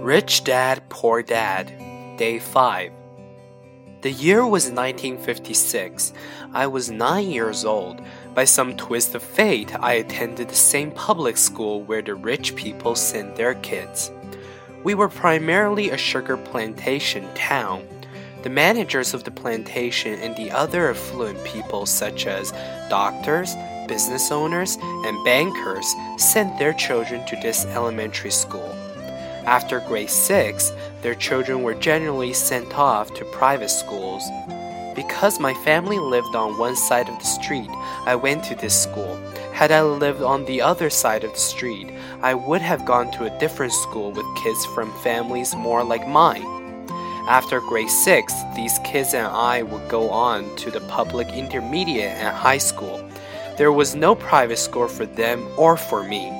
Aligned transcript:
Rich 0.00 0.44
Dad, 0.44 0.88
Poor 0.88 1.22
Dad, 1.22 2.16
Day 2.16 2.38
5. 2.38 2.90
The 4.00 4.10
year 4.10 4.46
was 4.46 4.70
1956. 4.70 6.14
I 6.54 6.68
was 6.68 6.90
nine 6.90 7.30
years 7.30 7.66
old. 7.66 8.00
By 8.34 8.46
some 8.46 8.78
twist 8.78 9.14
of 9.14 9.22
fate, 9.22 9.78
I 9.78 9.92
attended 9.92 10.48
the 10.48 10.54
same 10.54 10.90
public 10.92 11.36
school 11.36 11.82
where 11.82 12.00
the 12.00 12.14
rich 12.14 12.56
people 12.56 12.94
send 12.94 13.36
their 13.36 13.56
kids. 13.56 14.10
We 14.84 14.94
were 14.94 15.10
primarily 15.10 15.90
a 15.90 15.98
sugar 15.98 16.38
plantation 16.38 17.28
town. 17.34 17.86
The 18.42 18.48
managers 18.48 19.12
of 19.12 19.24
the 19.24 19.30
plantation 19.30 20.18
and 20.18 20.34
the 20.34 20.50
other 20.50 20.88
affluent 20.88 21.44
people, 21.44 21.84
such 21.84 22.26
as 22.26 22.52
doctors, 22.88 23.54
business 23.86 24.32
owners, 24.32 24.78
and 24.80 25.22
bankers, 25.26 25.94
sent 26.16 26.58
their 26.58 26.72
children 26.72 27.26
to 27.26 27.36
this 27.42 27.66
elementary 27.66 28.30
school. 28.30 28.74
After 29.50 29.80
grade 29.80 30.08
6, 30.08 30.72
their 31.02 31.16
children 31.16 31.64
were 31.64 31.74
generally 31.74 32.32
sent 32.32 32.78
off 32.78 33.12
to 33.14 33.24
private 33.32 33.70
schools. 33.70 34.22
Because 34.94 35.40
my 35.40 35.54
family 35.64 35.98
lived 35.98 36.36
on 36.36 36.56
one 36.56 36.76
side 36.76 37.08
of 37.08 37.18
the 37.18 37.24
street, 37.24 37.68
I 38.06 38.14
went 38.14 38.44
to 38.44 38.54
this 38.54 38.80
school. 38.80 39.16
Had 39.52 39.72
I 39.72 39.82
lived 39.82 40.22
on 40.22 40.44
the 40.44 40.62
other 40.62 40.88
side 40.88 41.24
of 41.24 41.32
the 41.32 41.40
street, 41.40 41.90
I 42.22 42.32
would 42.32 42.62
have 42.62 42.86
gone 42.86 43.10
to 43.10 43.24
a 43.24 43.38
different 43.40 43.72
school 43.72 44.12
with 44.12 44.36
kids 44.40 44.64
from 44.66 44.96
families 45.02 45.56
more 45.56 45.82
like 45.82 46.06
mine. 46.06 46.46
After 47.28 47.60
grade 47.60 47.90
6, 47.90 48.32
these 48.54 48.78
kids 48.84 49.14
and 49.14 49.26
I 49.26 49.62
would 49.62 49.88
go 49.88 50.10
on 50.10 50.54
to 50.58 50.70
the 50.70 50.80
public 50.82 51.26
intermediate 51.30 52.12
and 52.12 52.36
high 52.36 52.58
school. 52.58 53.04
There 53.58 53.72
was 53.72 53.96
no 53.96 54.14
private 54.14 54.58
school 54.58 54.86
for 54.86 55.06
them 55.06 55.44
or 55.58 55.76
for 55.76 56.04
me. 56.04 56.39